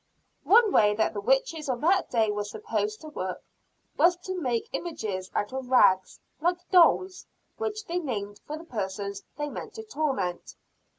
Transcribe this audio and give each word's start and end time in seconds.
One 0.45 0.71
way 0.71 0.95
that 0.95 1.13
the 1.13 1.21
witches 1.21 1.69
of 1.69 1.81
that 1.81 2.09
day 2.09 2.31
were 2.31 2.43
supposed 2.43 3.01
to 3.01 3.09
work, 3.09 3.43
was 3.97 4.15
to 4.25 4.41
make 4.41 4.67
images 4.73 5.29
out 5.35 5.53
of 5.53 5.69
rags, 5.69 6.19
like 6.39 6.67
dolls, 6.71 7.27
which 7.59 7.85
they 7.85 7.99
named 7.99 8.39
for 8.47 8.57
the 8.57 8.63
persons 8.65 9.21
they 9.37 9.47
meant 9.47 9.75
to 9.75 9.83
torment. 9.83 10.55